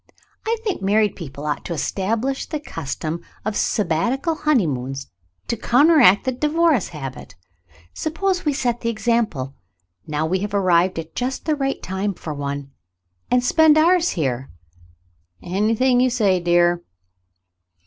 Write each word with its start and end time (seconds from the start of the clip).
I 0.47 0.57
think 0.63 0.81
married 0.81 1.15
people 1.15 1.45
ought 1.45 1.63
to 1.65 1.75
establish 1.75 2.47
the 2.47 2.59
custom 2.59 3.21
of 3.45 3.55
sabbatical 3.55 4.33
honeymoons 4.33 5.11
to 5.47 5.55
counteract 5.55 6.25
the 6.25 6.31
divorce 6.31 6.87
habit. 6.87 7.35
Suppose 7.93 8.43
we 8.43 8.51
set 8.51 8.81
the 8.81 8.89
example, 8.89 9.53
now 10.07 10.25
we 10.25 10.39
have 10.39 10.55
arrived 10.55 10.97
at 10.97 11.13
just 11.13 11.45
the 11.45 11.55
right 11.55 11.83
time 11.83 12.15
for 12.15 12.33
one, 12.33 12.71
and 13.29 13.43
spend 13.43 13.77
ours 13.77 14.09
here." 14.17 14.49
"Anything 15.43 15.99
you 15.99 16.09
say, 16.09 16.39
dear." 16.39 16.81